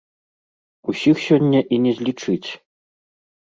Усіх 0.93 1.21
сёння 1.27 1.61
і 1.77 1.81
не 1.87 1.95
злічыць. 2.01 2.49